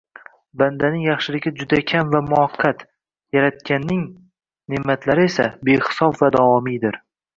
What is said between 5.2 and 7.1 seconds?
esa behisob va davomiydir.